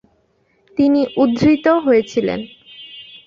তিনি 0.77 1.01
উদ্ধৃত 1.17 1.65
হয়েছিলেন। 1.85 2.39